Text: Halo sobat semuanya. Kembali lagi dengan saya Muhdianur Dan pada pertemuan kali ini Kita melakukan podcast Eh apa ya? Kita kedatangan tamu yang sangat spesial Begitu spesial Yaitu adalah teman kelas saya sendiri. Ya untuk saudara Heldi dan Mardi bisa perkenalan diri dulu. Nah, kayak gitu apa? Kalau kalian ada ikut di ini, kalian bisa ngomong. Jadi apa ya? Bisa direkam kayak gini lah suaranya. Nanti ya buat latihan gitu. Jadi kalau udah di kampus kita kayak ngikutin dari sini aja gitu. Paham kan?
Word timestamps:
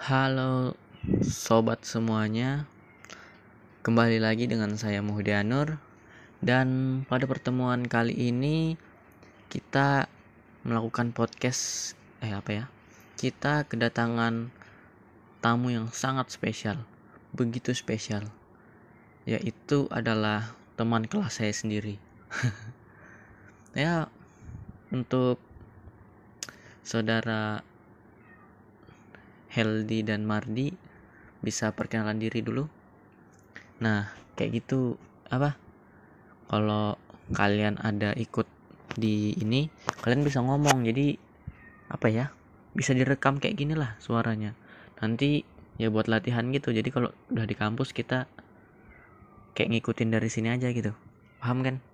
Halo 0.00 0.80
sobat 1.20 1.84
semuanya. 1.84 2.64
Kembali 3.84 4.16
lagi 4.16 4.48
dengan 4.48 4.72
saya 4.80 5.04
Muhdianur 5.04 5.76
Dan 6.40 6.68
pada 7.04 7.28
pertemuan 7.28 7.84
kali 7.84 8.32
ini 8.32 8.80
Kita 9.52 10.08
melakukan 10.64 11.12
podcast 11.12 11.92
Eh 12.24 12.32
apa 12.32 12.48
ya? 12.48 12.64
Kita 13.20 13.68
kedatangan 13.68 14.48
tamu 15.44 15.68
yang 15.68 15.92
sangat 15.92 16.32
spesial 16.32 16.80
Begitu 17.36 17.76
spesial 17.76 18.24
Yaitu 19.28 19.84
adalah 19.92 20.56
teman 20.80 21.04
kelas 21.04 21.44
saya 21.44 21.52
sendiri. 21.52 22.00
Ya 23.76 24.08
untuk 24.88 25.36
saudara 26.88 27.68
Heldi 29.50 30.06
dan 30.06 30.22
Mardi 30.24 30.70
bisa 31.42 31.74
perkenalan 31.74 32.22
diri 32.22 32.40
dulu. 32.44 32.64
Nah, 33.82 34.12
kayak 34.38 34.62
gitu 34.62 34.94
apa? 35.26 35.56
Kalau 36.46 36.94
kalian 37.34 37.78
ada 37.82 38.14
ikut 38.14 38.46
di 38.94 39.34
ini, 39.38 39.66
kalian 40.02 40.22
bisa 40.22 40.42
ngomong. 40.42 40.86
Jadi 40.86 41.18
apa 41.90 42.06
ya? 42.06 42.30
Bisa 42.70 42.94
direkam 42.94 43.42
kayak 43.42 43.58
gini 43.58 43.74
lah 43.74 43.98
suaranya. 43.98 44.54
Nanti 45.02 45.42
ya 45.80 45.90
buat 45.90 46.06
latihan 46.06 46.46
gitu. 46.54 46.70
Jadi 46.70 46.88
kalau 46.92 47.10
udah 47.32 47.46
di 47.48 47.56
kampus 47.58 47.90
kita 47.90 48.30
kayak 49.56 49.74
ngikutin 49.74 50.14
dari 50.14 50.28
sini 50.30 50.54
aja 50.54 50.70
gitu. 50.70 50.94
Paham 51.42 51.64
kan? 51.66 51.89